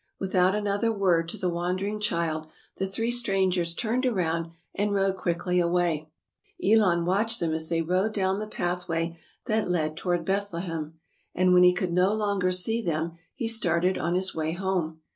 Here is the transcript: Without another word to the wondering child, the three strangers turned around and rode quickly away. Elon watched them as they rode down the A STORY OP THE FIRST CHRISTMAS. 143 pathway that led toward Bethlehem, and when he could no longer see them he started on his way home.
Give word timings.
Without 0.19 0.55
another 0.55 0.91
word 0.91 1.29
to 1.29 1.37
the 1.37 1.47
wondering 1.51 1.99
child, 1.99 2.47
the 2.77 2.87
three 2.87 3.11
strangers 3.11 3.75
turned 3.75 4.03
around 4.03 4.49
and 4.73 4.95
rode 4.95 5.15
quickly 5.15 5.59
away. 5.59 6.09
Elon 6.59 7.05
watched 7.05 7.39
them 7.39 7.53
as 7.53 7.69
they 7.69 7.83
rode 7.83 8.11
down 8.11 8.39
the 8.39 8.47
A 8.47 8.47
STORY 8.47 8.47
OP 8.47 8.49
THE 8.49 8.55
FIRST 8.55 8.85
CHRISTMAS. 8.87 9.15
143 9.45 9.45
pathway 9.45 9.45
that 9.45 9.69
led 9.69 9.97
toward 9.97 10.25
Bethlehem, 10.25 10.99
and 11.35 11.53
when 11.53 11.61
he 11.61 11.73
could 11.73 11.93
no 11.93 12.11
longer 12.15 12.51
see 12.51 12.81
them 12.81 13.19
he 13.35 13.47
started 13.47 13.99
on 13.99 14.15
his 14.15 14.33
way 14.33 14.53
home. 14.53 15.01